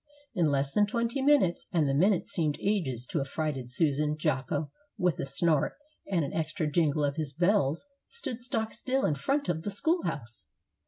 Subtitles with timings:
[0.33, 5.19] In less than twenty minutes, and the minutes seemed ages to affrighted Susan, Jocko, with
[5.19, 5.77] a snort
[6.09, 10.01] and an extra jingle of his bells, stood stock still in front of the school
[10.03, 10.45] house.